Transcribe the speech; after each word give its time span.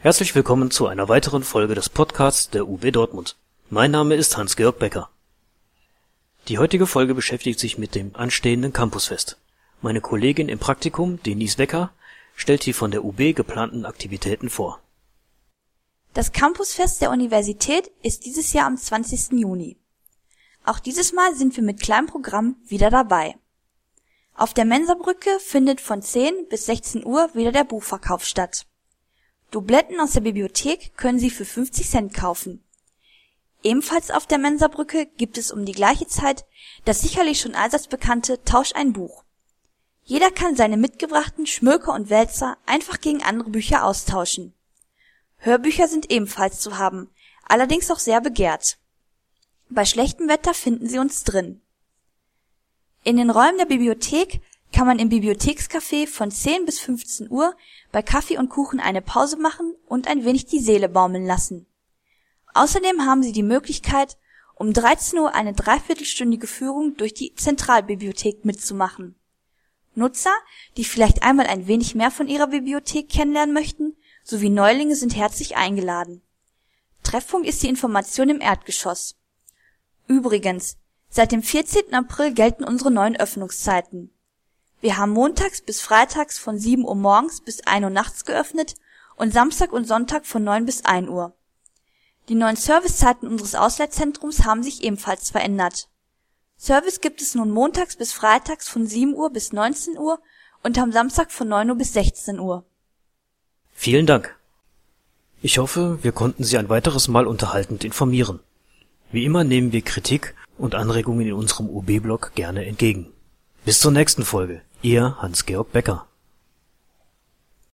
Herzlich 0.00 0.32
willkommen 0.36 0.70
zu 0.70 0.86
einer 0.86 1.08
weiteren 1.08 1.42
Folge 1.42 1.74
des 1.74 1.88
Podcasts 1.88 2.50
der 2.50 2.68
UB 2.68 2.92
Dortmund. 2.92 3.34
Mein 3.68 3.90
Name 3.90 4.14
ist 4.14 4.36
Hans-Georg 4.36 4.78
Becker. 4.78 5.10
Die 6.46 6.58
heutige 6.58 6.86
Folge 6.86 7.16
beschäftigt 7.16 7.58
sich 7.58 7.78
mit 7.78 7.96
dem 7.96 8.14
anstehenden 8.14 8.72
Campusfest. 8.72 9.38
Meine 9.82 10.00
Kollegin 10.00 10.48
im 10.48 10.60
Praktikum, 10.60 11.20
Denise 11.24 11.58
Wecker, 11.58 11.90
stellt 12.36 12.64
die 12.64 12.74
von 12.74 12.92
der 12.92 13.04
UB 13.04 13.34
geplanten 13.34 13.84
Aktivitäten 13.84 14.50
vor. 14.50 14.78
Das 16.14 16.30
Campusfest 16.30 17.02
der 17.02 17.10
Universität 17.10 17.90
ist 18.00 18.24
dieses 18.24 18.52
Jahr 18.52 18.68
am 18.68 18.76
20. 18.76 19.32
Juni. 19.32 19.78
Auch 20.64 20.78
dieses 20.78 21.12
Mal 21.12 21.34
sind 21.34 21.56
wir 21.56 21.64
mit 21.64 21.80
kleinem 21.80 22.06
Programm 22.06 22.54
wieder 22.64 22.90
dabei. 22.90 23.34
Auf 24.36 24.54
der 24.54 24.64
Mensabrücke 24.64 25.40
findet 25.40 25.80
von 25.80 26.02
10 26.02 26.46
bis 26.48 26.66
16 26.66 27.04
Uhr 27.04 27.30
wieder 27.34 27.50
der 27.50 27.64
Buchverkauf 27.64 28.24
statt 28.24 28.64
Dubletten 29.50 29.98
aus 29.98 30.12
der 30.12 30.20
Bibliothek 30.20 30.96
können 30.96 31.18
Sie 31.18 31.30
für 31.30 31.46
50 31.46 31.88
Cent 31.88 32.14
kaufen. 32.14 32.62
Ebenfalls 33.62 34.10
auf 34.10 34.26
der 34.26 34.38
Mensabrücke 34.38 35.06
gibt 35.06 35.38
es 35.38 35.50
um 35.50 35.64
die 35.64 35.72
gleiche 35.72 36.06
Zeit 36.06 36.44
das 36.84 37.00
sicherlich 37.00 37.40
schon 37.40 37.54
allseits 37.54 37.88
bekannte 37.88 38.44
Tausch 38.44 38.72
ein 38.74 38.92
Buch. 38.92 39.24
Jeder 40.04 40.30
kann 40.30 40.54
seine 40.54 40.76
mitgebrachten 40.76 41.46
Schmöker 41.46 41.92
und 41.92 42.08
Wälzer 42.08 42.56
einfach 42.66 43.00
gegen 43.00 43.22
andere 43.22 43.50
Bücher 43.50 43.84
austauschen. 43.84 44.54
Hörbücher 45.38 45.88
sind 45.88 46.10
ebenfalls 46.10 46.60
zu 46.60 46.78
haben, 46.78 47.10
allerdings 47.44 47.90
auch 47.90 47.98
sehr 47.98 48.20
begehrt. 48.20 48.78
Bei 49.70 49.84
schlechtem 49.84 50.28
Wetter 50.28 50.54
finden 50.54 50.88
Sie 50.88 50.98
uns 50.98 51.24
drin. 51.24 51.60
In 53.04 53.16
den 53.16 53.30
Räumen 53.30 53.58
der 53.58 53.66
Bibliothek 53.66 54.40
kann 54.72 54.86
man 54.86 54.98
im 54.98 55.08
Bibliothekscafé 55.08 56.06
von 56.06 56.30
10 56.30 56.66
bis 56.66 56.78
15 56.80 57.30
Uhr 57.30 57.56
bei 57.90 58.02
Kaffee 58.02 58.38
und 58.38 58.48
Kuchen 58.48 58.80
eine 58.80 59.02
Pause 59.02 59.36
machen 59.36 59.74
und 59.86 60.08
ein 60.08 60.24
wenig 60.24 60.46
die 60.46 60.60
Seele 60.60 60.88
baumeln 60.88 61.26
lassen. 61.26 61.66
Außerdem 62.54 63.06
haben 63.06 63.22
Sie 63.22 63.32
die 63.32 63.42
Möglichkeit, 63.42 64.18
um 64.54 64.72
13 64.72 65.18
Uhr 65.18 65.34
eine 65.34 65.52
dreiviertelstündige 65.52 66.46
Führung 66.46 66.96
durch 66.96 67.14
die 67.14 67.34
Zentralbibliothek 67.34 68.44
mitzumachen. 68.44 69.14
Nutzer, 69.94 70.34
die 70.76 70.84
vielleicht 70.84 71.22
einmal 71.22 71.46
ein 71.46 71.66
wenig 71.66 71.94
mehr 71.94 72.10
von 72.10 72.28
ihrer 72.28 72.48
Bibliothek 72.48 73.08
kennenlernen 73.08 73.54
möchten, 73.54 73.96
sowie 74.22 74.50
Neulinge 74.50 74.96
sind 74.96 75.16
herzlich 75.16 75.56
eingeladen. 75.56 76.22
Treffpunkt 77.02 77.48
ist 77.48 77.62
die 77.62 77.68
Information 77.68 78.28
im 78.28 78.40
Erdgeschoss. 78.40 79.16
Übrigens, 80.06 80.76
seit 81.08 81.32
dem 81.32 81.42
14. 81.42 81.94
April 81.94 82.32
gelten 82.32 82.64
unsere 82.64 82.90
neuen 82.90 83.16
Öffnungszeiten. 83.16 84.12
Wir 84.80 84.96
haben 84.96 85.10
montags 85.10 85.60
bis 85.60 85.80
freitags 85.80 86.38
von 86.38 86.56
7 86.56 86.84
Uhr 86.84 86.94
morgens 86.94 87.40
bis 87.40 87.66
1 87.66 87.82
Uhr 87.84 87.90
nachts 87.90 88.24
geöffnet 88.24 88.74
und 89.16 89.32
Samstag 89.32 89.72
und 89.72 89.88
Sonntag 89.88 90.24
von 90.24 90.44
9 90.44 90.66
bis 90.66 90.84
1 90.84 91.08
Uhr. 91.08 91.34
Die 92.28 92.36
neuen 92.36 92.54
Servicezeiten 92.54 93.26
unseres 93.26 93.56
Ausleihzentrums 93.56 94.44
haben 94.44 94.62
sich 94.62 94.84
ebenfalls 94.84 95.30
verändert. 95.30 95.88
Service 96.56 97.00
gibt 97.00 97.20
es 97.20 97.34
nun 97.34 97.50
montags 97.50 97.96
bis 97.96 98.12
freitags 98.12 98.68
von 98.68 98.86
7 98.86 99.14
Uhr 99.14 99.30
bis 99.30 99.52
19 99.52 99.98
Uhr 99.98 100.20
und 100.62 100.78
am 100.78 100.92
Samstag 100.92 101.32
von 101.32 101.48
9 101.48 101.70
Uhr 101.70 101.76
bis 101.76 101.92
16 101.94 102.38
Uhr. 102.38 102.64
Vielen 103.74 104.06
Dank. 104.06 104.36
Ich 105.42 105.58
hoffe, 105.58 105.98
wir 106.02 106.12
konnten 106.12 106.44
Sie 106.44 106.56
ein 106.56 106.68
weiteres 106.68 107.08
Mal 107.08 107.26
unterhaltend 107.26 107.84
informieren. 107.84 108.40
Wie 109.10 109.24
immer 109.24 109.42
nehmen 109.42 109.72
wir 109.72 109.82
Kritik 109.82 110.34
und 110.56 110.74
Anregungen 110.74 111.26
in 111.26 111.32
unserem 111.32 111.68
UB-Blog 111.68 112.32
gerne 112.34 112.66
entgegen. 112.66 113.12
Bis 113.64 113.80
zur 113.80 113.92
nächsten 113.92 114.24
Folge. 114.24 114.62
Ihr 114.82 115.16
Hans-Georg 115.20 115.72
Becker 115.72 116.07